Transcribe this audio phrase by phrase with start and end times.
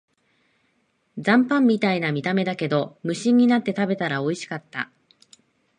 [1.15, 4.89] 残飯みたいな見た目だけど、無心になって食べたらおいしかった